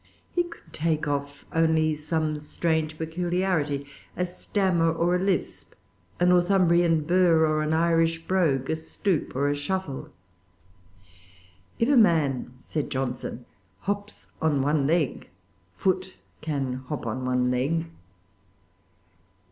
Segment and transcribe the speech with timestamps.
[0.33, 3.85] He could take off only some strange peculiarity,
[4.17, 5.75] a stammer or a lisp,
[6.19, 10.09] a Northumbrian burr or an Irish brogue, a stoop or a shuffle.
[11.77, 13.45] "If a man," said Johnson,
[13.81, 15.29] "hops on one leg,
[15.75, 17.85] Foote can hop on one leg."